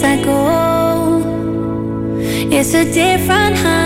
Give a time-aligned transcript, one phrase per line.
[0.00, 1.22] place I go.
[2.50, 3.79] It's a different high.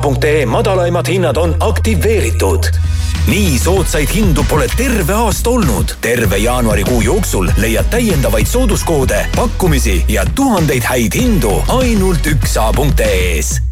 [0.00, 2.64] Üks A.ee madalaimad hinnad on aktiveeritud.
[3.26, 5.84] nii soodsaid hindu pole terve aasta olnud.
[6.00, 13.62] terve jaanuarikuu jooksul leiad täiendavaid sooduskoode, pakkumisi ja tuhandeid häid hindu ainult üks A.ee-s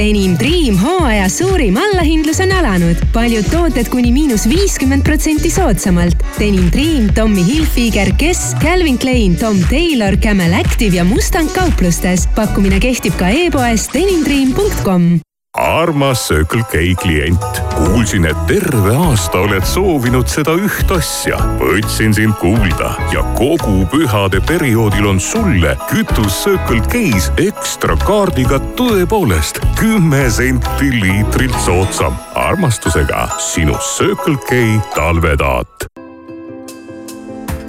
[0.00, 2.96] Denim Dream hooaja suurim allahindlus on alanud.
[3.12, 6.16] paljud tooted kuni miinus viiskümmend protsenti soodsamalt.
[6.38, 12.28] Denim Dream, Tommy Hilfiger, Guess, Calvin Klein, Tom Taylor, Camel Active ja Mustang kauplustes.
[12.34, 15.31] pakkumine kehtib ka e-poes denimdream.com
[15.72, 21.38] armas Circle K klient, kuulsin, et terve aasta oled soovinud seda üht asja.
[21.60, 29.62] võtsin sind kuulda ja kogu pühade perioodil on sulle kütus Circle K-s ekstra kaardiga tõepoolest
[29.80, 32.16] kümme senti liitrilt soodsam.
[32.34, 35.88] armastusega sinu Circle K talvetaat.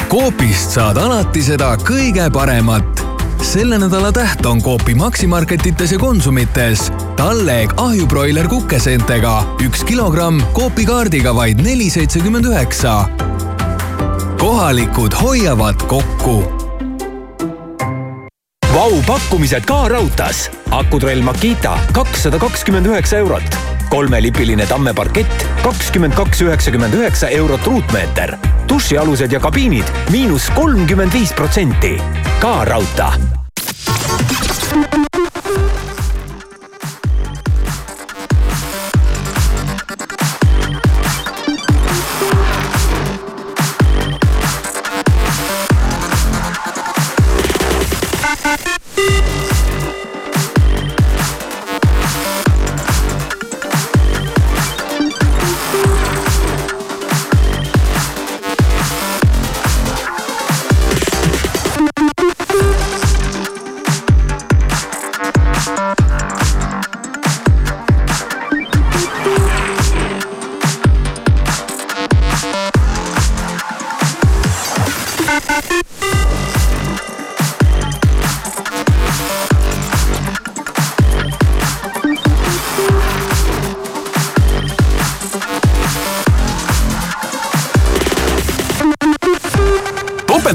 [0.09, 3.02] Coopist saad alati seda kõige paremat.
[3.43, 6.91] Selle nädala täht on Coopi Maximarketites ja Konsumites.
[7.15, 9.33] talleg ahjubroiler kukeseentega
[9.65, 13.05] üks kilogramm Coopi kaardiga vaid neli seitsekümmend üheksa.
[14.39, 16.62] kohalikud hoiavad kokku
[18.73, 20.49] Vau-pakkumised ka raudtees.
[20.73, 23.57] akutrell Makita kakssada kakskümmend üheksa eurot.
[23.89, 28.37] kolmelipiline Tamme parkett kakskümmend kaks üheksakümmend üheksa eurot ruutmeeter.
[28.69, 32.01] dušialused ja kabiinid miinus kolmkümmend viis protsenti.
[32.39, 33.13] ka raudtee.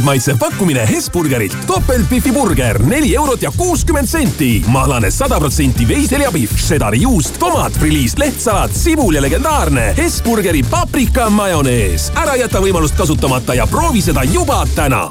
[0.08, 1.56] Maitsev pakkumine Hesburgerilt.
[1.66, 4.64] topeltbifi burger, neli eurot ja kuuskümmend senti.
[4.66, 12.12] mahlane sada protsenti veiseljapihv, šedari juust, tomat, friliis, lehtsalat, sibul ja legendaarne Hesburgeri paprika majonees.
[12.16, 15.10] ära jäta võimalust kasutamata ja proovi seda juba täna.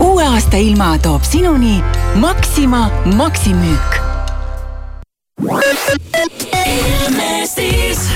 [0.00, 1.82] uue aasta ilma toob sinuni
[2.14, 4.02] Maxima maksimüük.
[6.66, 8.15] Ilmestis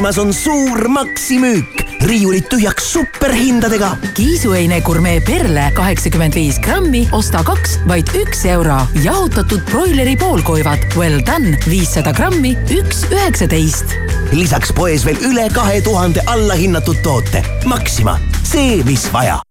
[0.00, 3.90] Maximas on suur maksimüük, riiulid tühjaks superhindadega.
[4.16, 8.78] kiisuheine gurmee perle kaheksakümmend viis grammi, osta kaks, vaid üks euro.
[9.04, 13.92] jahutatud broileri poolkoivad Well done viissada grammi, üks üheksateist.
[14.32, 17.44] lisaks poes veel üle kahe tuhande allahinnatud toote.
[17.68, 19.42] Maxima, see, mis vaja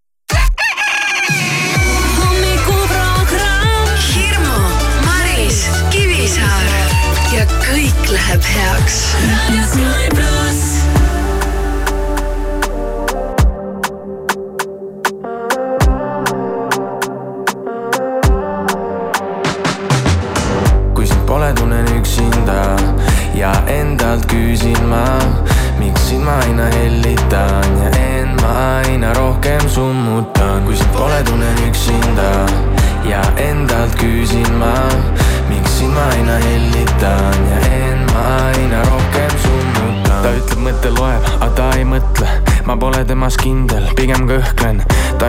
[7.70, 8.98] kõik läheb heaks.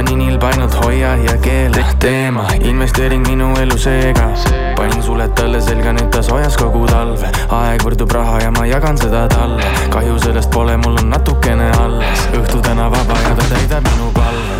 [0.01, 4.31] On nii nilb, ainult hoia ja keela teema, investeering minu elu seega.
[4.77, 7.29] panin suled talle selga, nüüd ta soojas kogu talve.
[7.57, 9.67] aeg võrdub raha ja ma jagan seda talle.
[9.93, 12.25] kahju sellest pole, mul on natukene alles.
[12.33, 14.57] õhtu täna vaba ja ta täidab minu palve.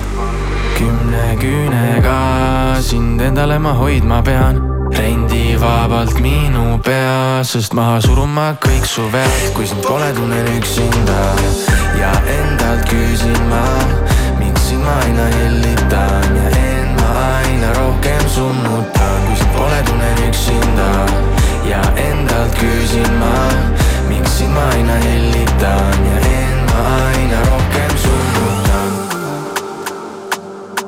[0.77, 2.19] kümne küünega
[2.81, 4.61] sind endale ma hoidma pean
[4.93, 11.21] rendivabalt minu pea, sest maha surun ma kõik su vead, kui sind pole, tunnen üksinda
[12.01, 13.63] ja endalt küsin ma,
[14.71, 17.09] sind ma aina hellitan ja end ma
[17.39, 20.91] aina rohkem summutan, kui sind pole, tunnen üksinda
[21.71, 23.33] ja endalt küsin ma,
[24.09, 28.93] miks sind ma aina hellitan ja end ma aina rohkem summutan.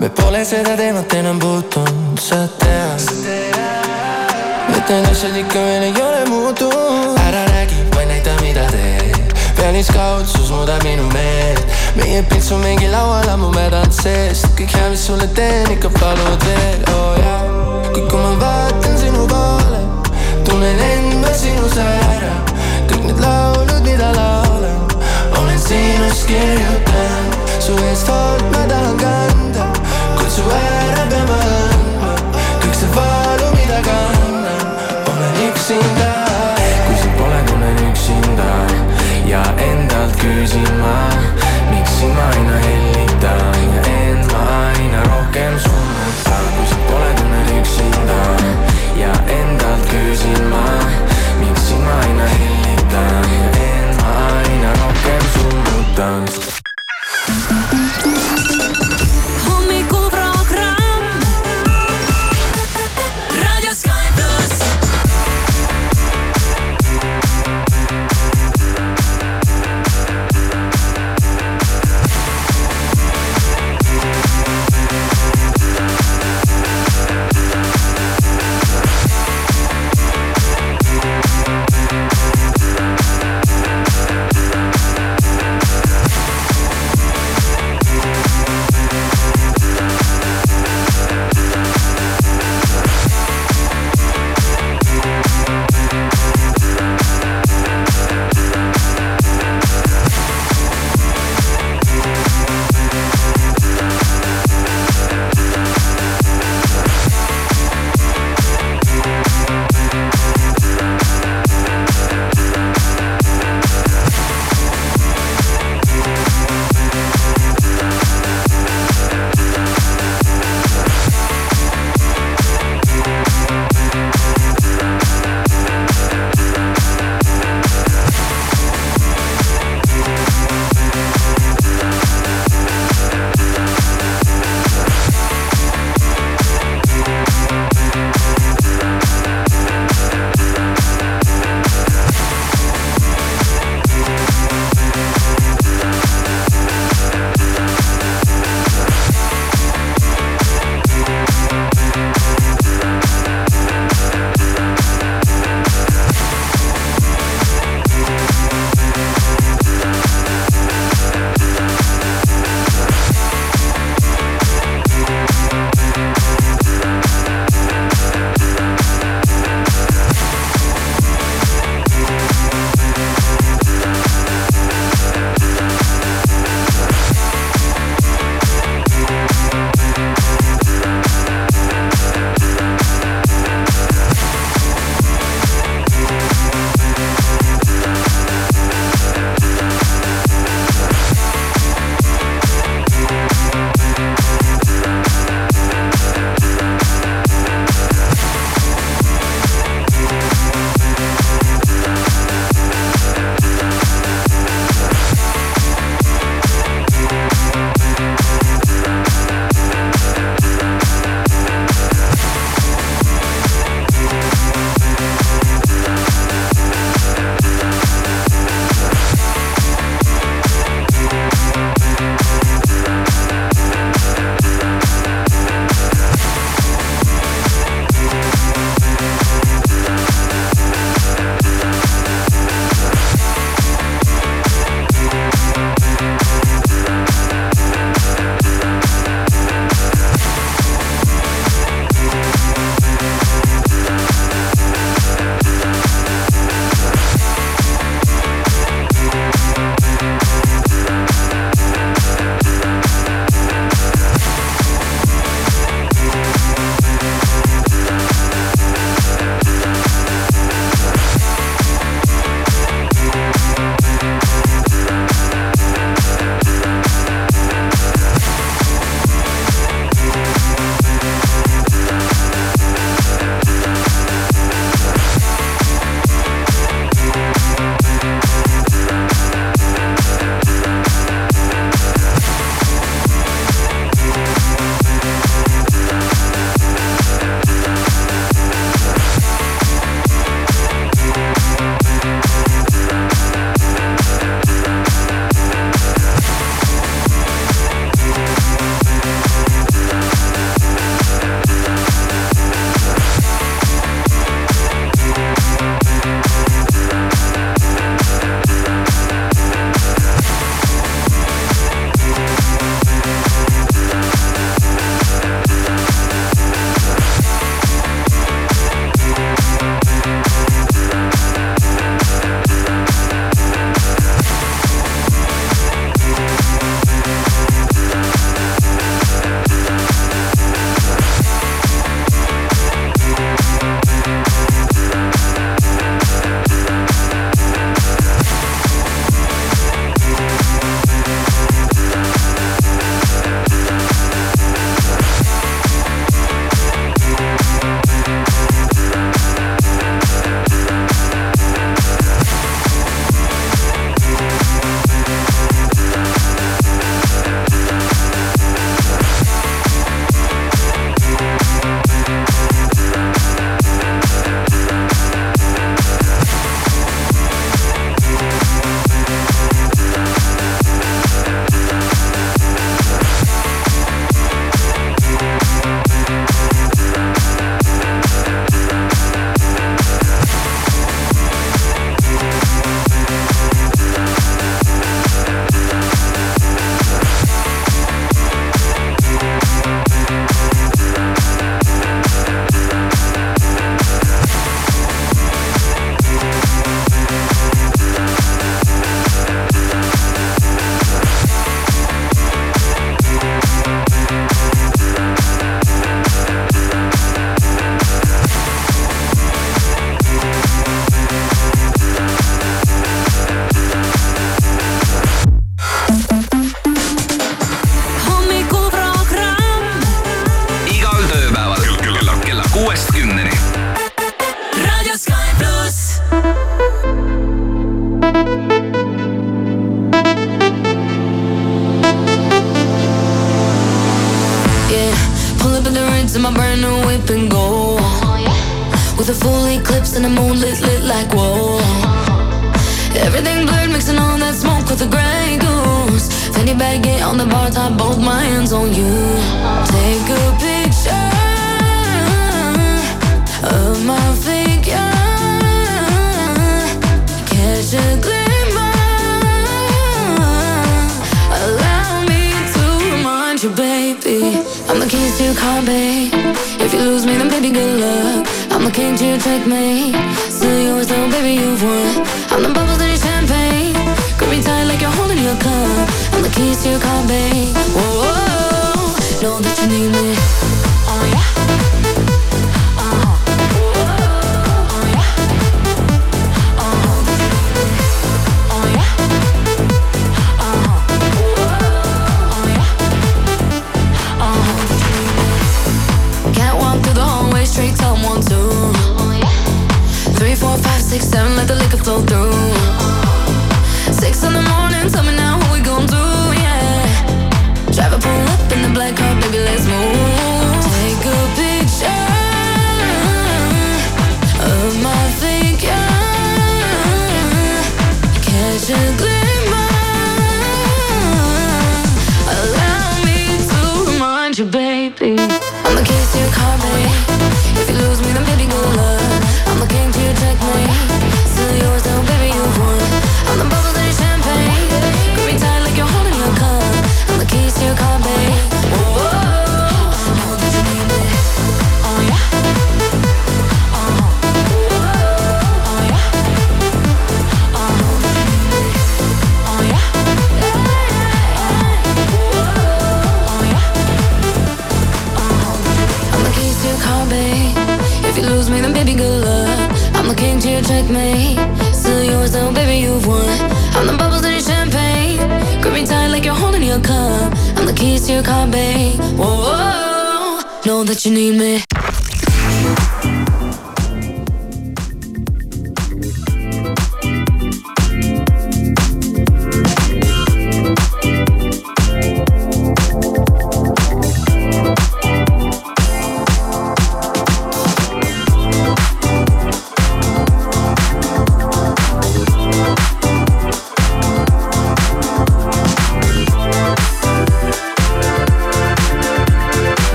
[0.00, 3.02] me pole seda teemat enam puutunud, sa tead.
[4.76, 7.18] et need asjad ikka veel ei ole muutunud.
[7.26, 9.21] ära räägi, vaid näita, mida teed.
[9.56, 11.66] Pealiskaudsus muudab minu meelt.
[11.96, 14.46] meie pilts on mingi laual ammu mädanud seest.
[14.58, 17.42] kõik hea, mis sulle teen, ikka palud veel, oo oh, jaa.
[17.92, 19.82] kuid kui ma vaatan sinu poole,
[20.48, 22.32] tunnen end ma sinus ära.
[22.90, 24.80] kõik need laulud, mida laulan,
[25.40, 27.38] olen sinust kirjutanud.
[27.58, 28.51] su eest hoolt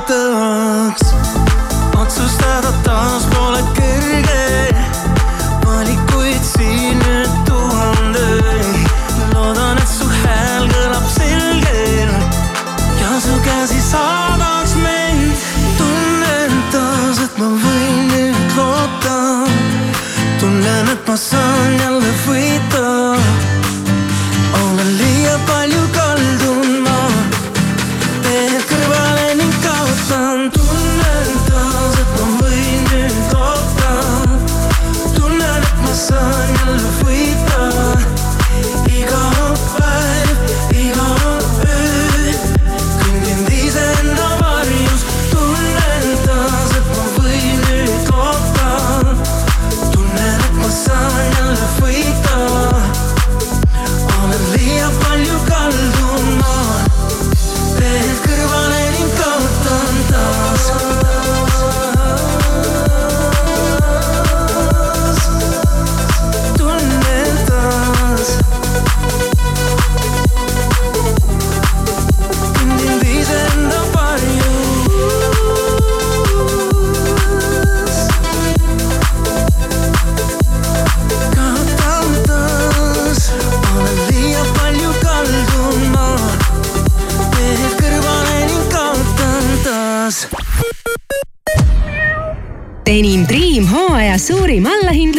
[0.00, 1.14] tahaks.
[2.00, 3.79] otsustada taas pole kerge,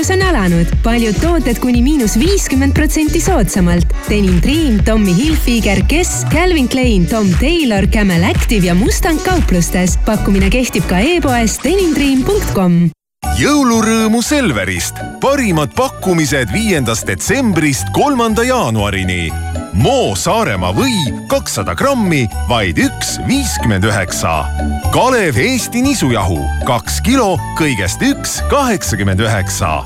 [0.01, 0.67] allahindlus on alanud.
[0.83, 3.93] paljud tooted kuni miinus viiskümmend protsenti soodsamalt.
[4.09, 9.97] Denim Dream, Tommy Hilfiger, Guess, Calvin Klein, Tom Taylor, Camel Active ja Mustang kauplustes.
[10.05, 12.89] pakkumine kehtib ka e-poes denimdream.com
[13.37, 14.95] jõulurõõmu Selverist.
[15.21, 19.50] parimad pakkumised viiendast detsembrist kolmanda jaanuarini.
[19.73, 20.93] Moo Saaremaa või
[21.31, 24.43] kakssada grammi, vaid üks viiskümmend üheksa.
[24.91, 29.81] Kalev Eesti nisujahu kaks kilo, kõigest üks kaheksakümmend üheksa.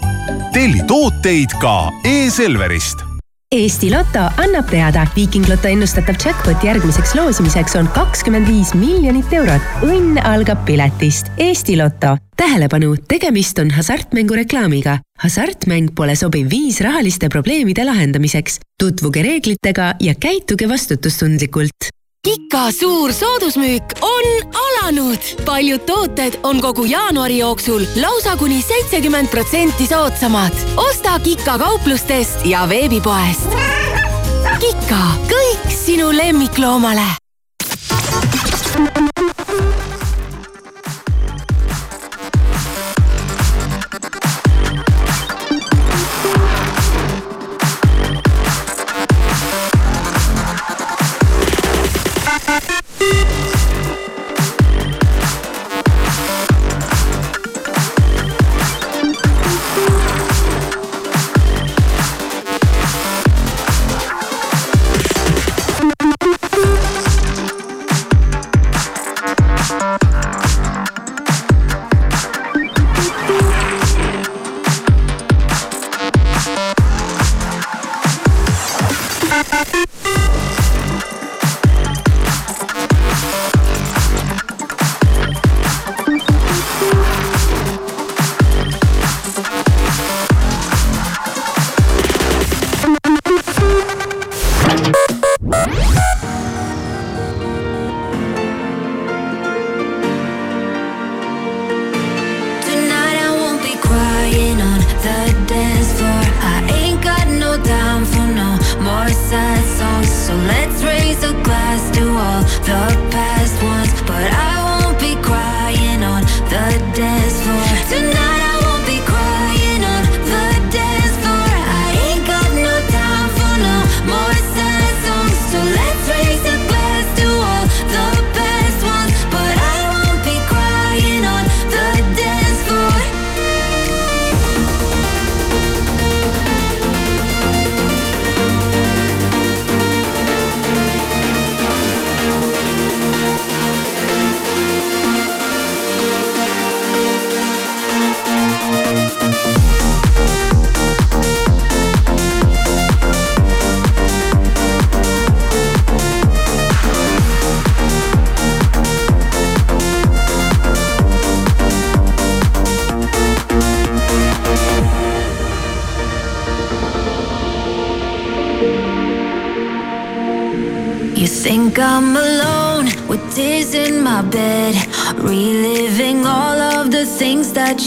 [0.54, 3.15] telli tooteid ka e-Selverist
[3.54, 9.62] Eesti Loto annab teada, Viiking Loto ennustatav jackpot järgmiseks loosimiseks on kakskümmend viis miljonit eurot.
[9.86, 11.30] õnn algab piletist.
[11.38, 12.16] Eesti Loto.
[12.36, 14.98] tähelepanu, tegemist on hasartmängureklaamiga.
[15.22, 18.60] hasartmäng pole sobiv viis rahaliste probleemide lahendamiseks.
[18.84, 21.94] tutvuge reeglitega ja käituge vastutustundlikult.
[22.26, 25.18] Kika suur soodusmüük on alanud.
[25.46, 30.54] paljud tooted on kogu jaanuari jooksul lausa kuni seitsekümmend protsenti soodsamad.
[30.76, 33.50] osta Kika kauplustest ja veebipoest.
[34.60, 37.06] Kika, kõik sinu lemmikloomale.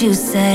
[0.02, 0.47] you said.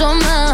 [0.00, 0.49] your mind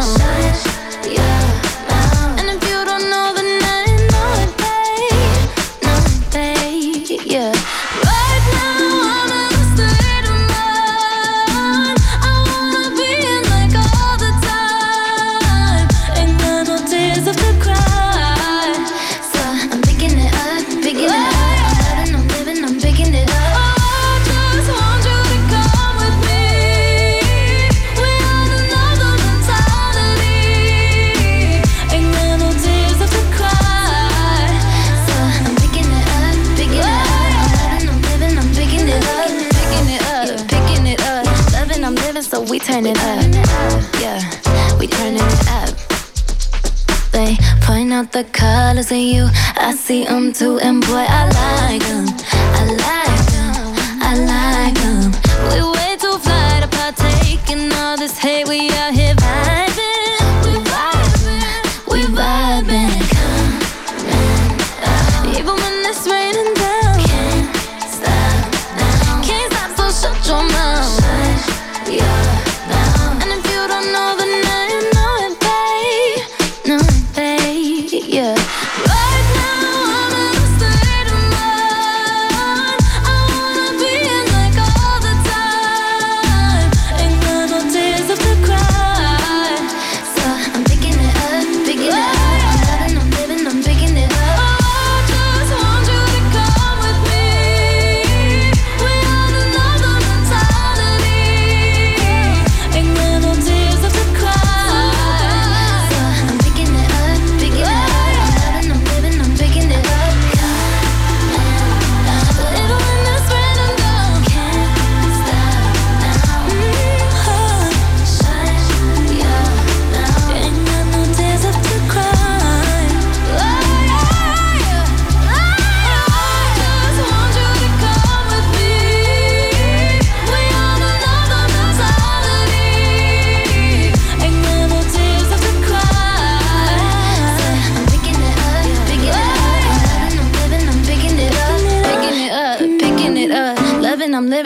[49.86, 51.06] See, I'm too employed.
[51.08, 51.35] I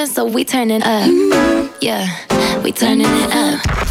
[0.07, 1.11] so we turning up.
[1.81, 3.90] Yeah, we turning it up.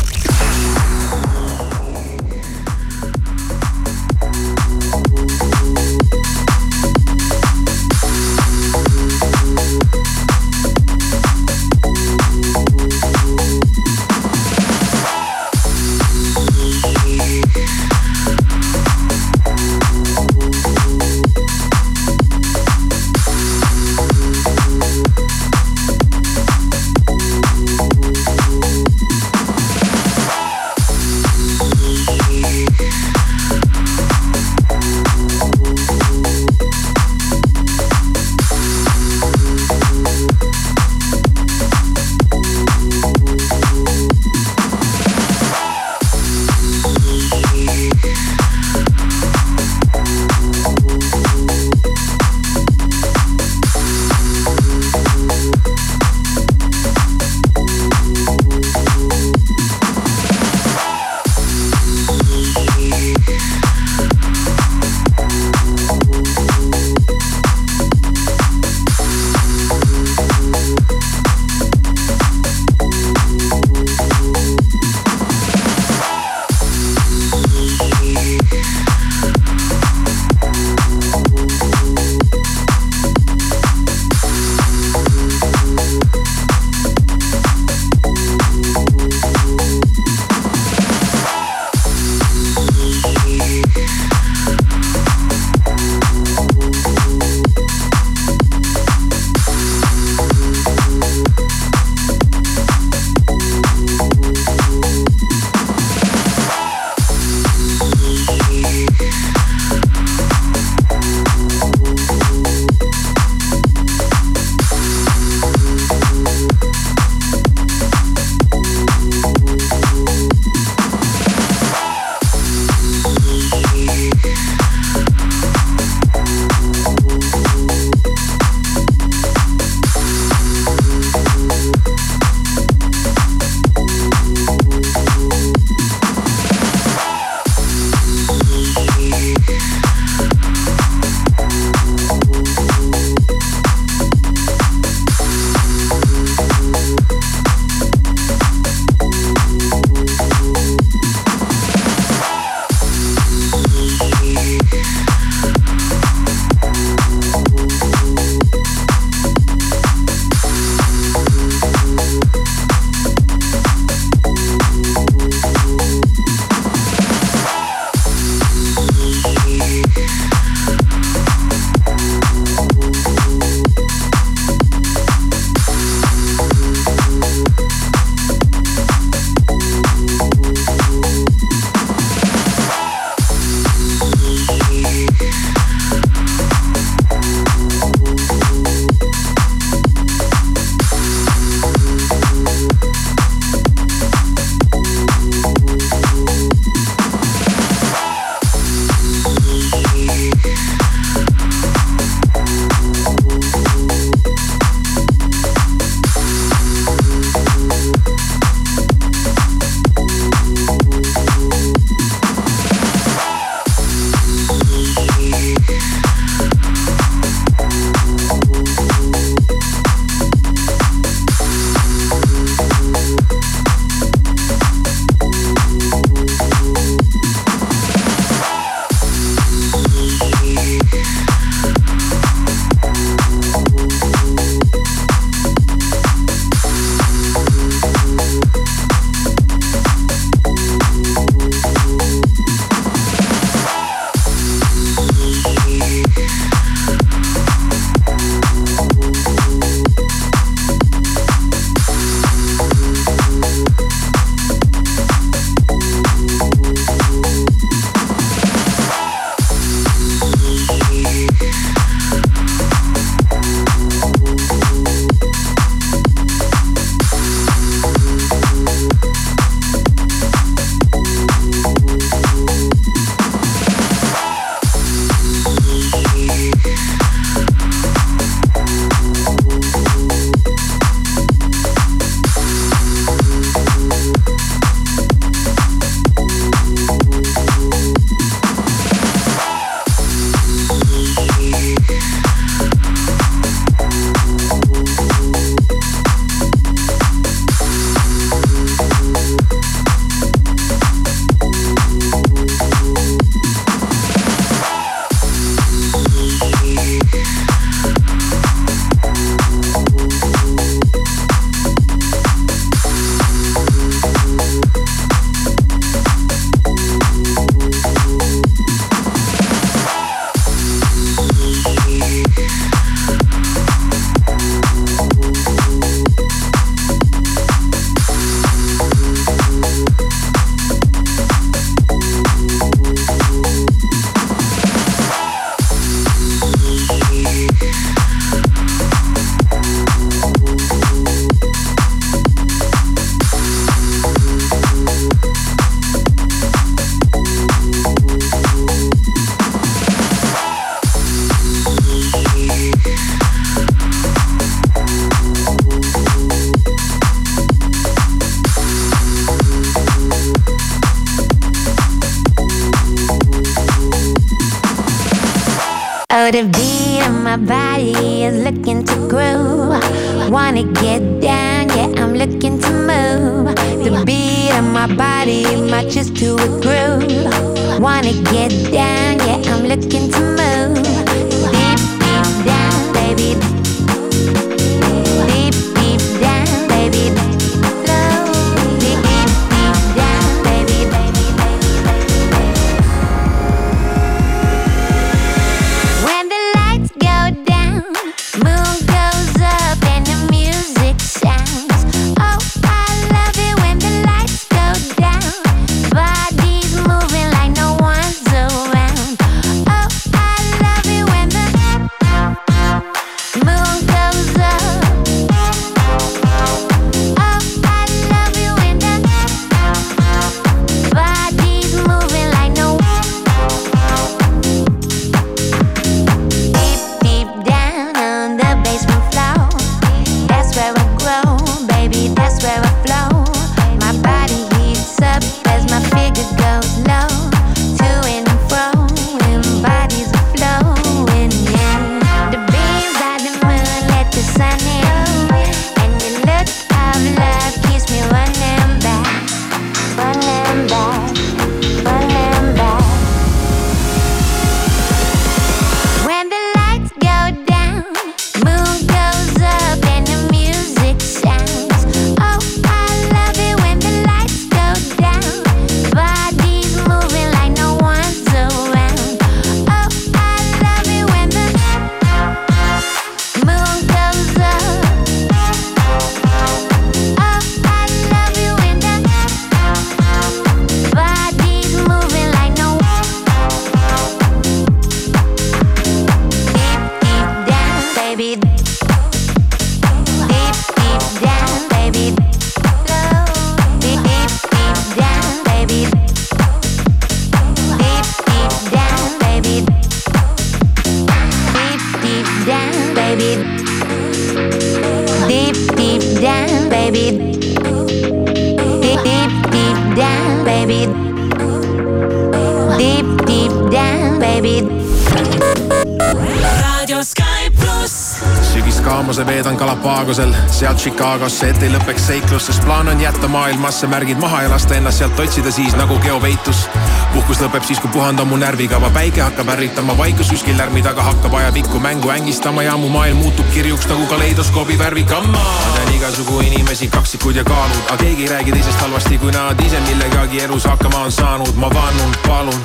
[521.10, 525.20] Et ei lõpeks seiklus, sest plaan on jätta maailmasse märgid maha ja lasta ennast sealt
[525.20, 526.68] otsida siis nagu geopeitus.
[527.14, 531.04] puhkus lõpeb siis, kui puhand on mu närvikava, päike hakkab ärritama, vaikus kuskil lärmi taga
[531.04, 535.38] hakkab ajapikku mängu ängistama ja mu maailm muutub kirjuks nagu kaleidoskoobi värvikamma.
[535.38, 539.66] ma tean igasugu inimesi, kaksikud ja kaalud, aga keegi ei räägi teisest halvasti, kui nad.
[539.66, 542.62] Ise millegagi elus hakkama on saanud, ma vannun, palun,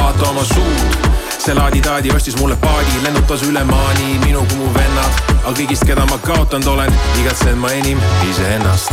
[0.00, 1.10] vaata oma suud.
[1.38, 6.02] See laadi-taadi ostis mulle paadi, lennutas üle maani minu kui mu vennad, aga kõigist, keda
[6.10, 8.90] ma kaotanud olen, igatsen ma enim iseennast.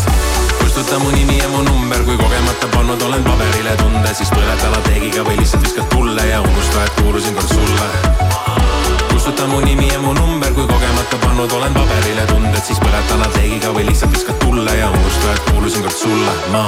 [0.59, 5.25] kustuta mu nimi ja mu number, kui kogemata pannud olen paberile tunde, siis põleta lateegiga
[5.25, 7.87] või lihtsalt viskad tulle ja unusta, et kuulusin kord sulle.
[9.11, 13.73] kustuta mu nimi ja mu number, kui kogemata pannud olen paberile tunded, siis põleta lateegiga
[13.73, 16.67] või lihtsalt viskad tulle ja unusta, et kuulusin kord sulle, ma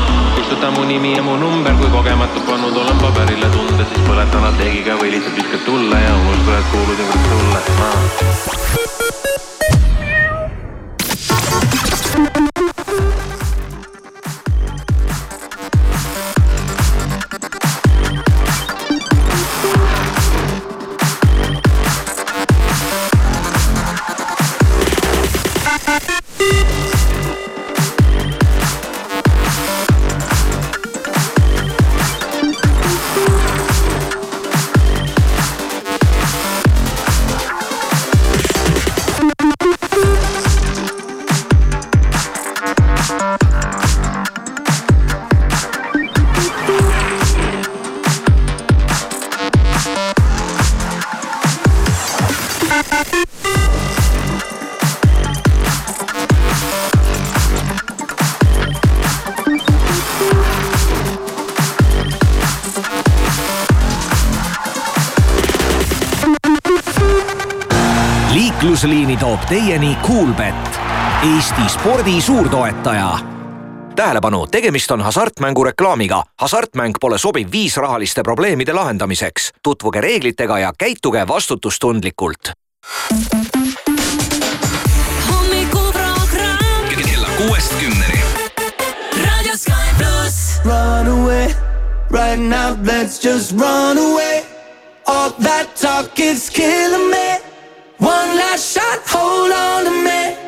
[0.51, 4.97] kustuta mu nimi ja mu number, kui kogemata pannud olen paberile tunded, siis põletan lateegiga
[4.99, 9.10] või lihtsalt viskad tulle ja unusta, et kuulusin kord sulle ma..
[69.51, 70.79] teieni Kuulbett,
[71.35, 73.19] Eesti spordi suurtoetaja.
[73.95, 76.23] tähelepanu, tegemist on hasartmängureklaamiga.
[76.41, 79.51] hasartmäng pole sobiv viis rahaliste probleemide lahendamiseks.
[79.63, 82.51] tutvuge reeglitega ja käituge vastutustundlikult.
[85.31, 86.87] hommikuprogramm.
[86.95, 88.19] kella kuuest kümneni.
[89.25, 90.61] raadio Sky pluss.
[90.65, 91.47] Run away,
[92.11, 94.45] right now let's just run away.
[95.07, 97.40] All that talk is killing me.
[98.01, 100.40] One last shot, hold on to me.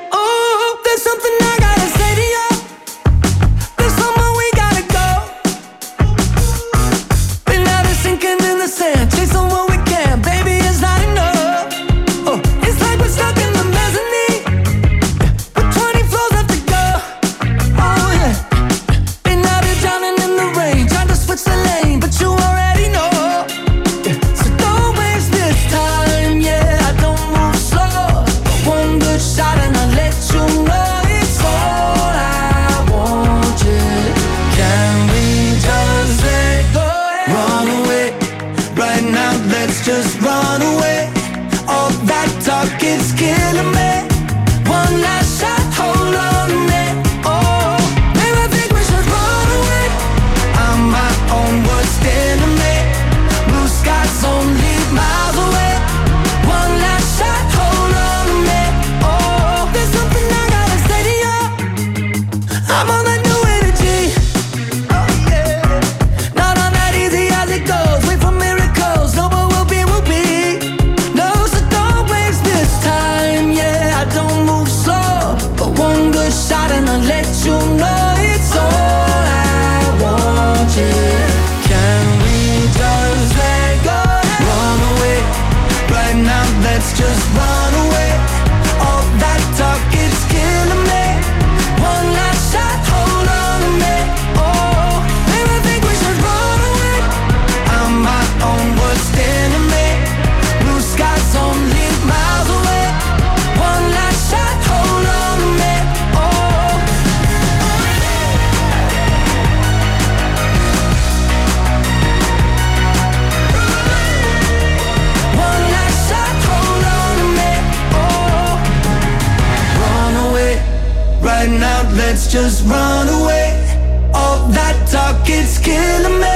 [121.96, 124.12] Let's just run away.
[124.16, 126.33] All that talk, it's killing me.